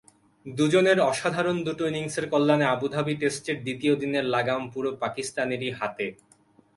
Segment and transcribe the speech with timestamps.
[0.45, 6.07] দুজনের অসাধারণ দুটো ইনিংসের কল্যাণে আবুধাবি টেস্টের দ্বিতীয় দিনের লাগাম পুরো পাকিস্তানেরই হাতে।